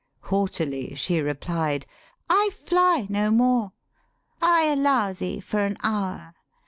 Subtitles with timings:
[0.21, 1.85] Haughtily she replied,'
[2.27, 3.73] I fly no more:
[4.41, 6.33] I allow thee for an hour.